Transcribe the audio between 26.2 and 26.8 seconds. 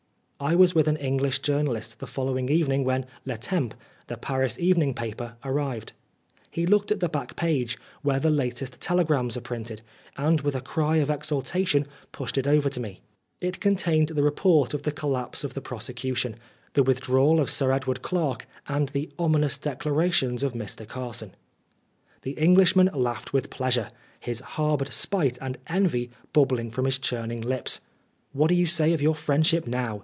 bubbling